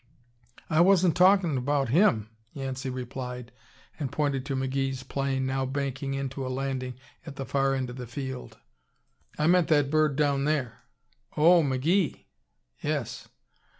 [0.67, 3.51] "I wasn't talkin' about him" Yancey replied
[3.99, 6.95] and pointed to McGee's plane, now banking in to a landing
[7.27, 8.57] at the far end of the field.
[9.37, 10.79] "I meant that bird down there."
[11.37, 12.25] "Oh, McGee?"
[12.79, 13.27] "Yes."